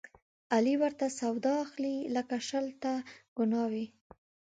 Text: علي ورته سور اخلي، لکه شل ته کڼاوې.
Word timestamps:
علي 0.55 0.75
ورته 0.81 1.05
سور 1.19 1.45
اخلي، 1.63 1.97
لکه 2.15 2.35
شل 2.47 2.65
ته 2.83 2.93
کڼاوې. 3.35 3.85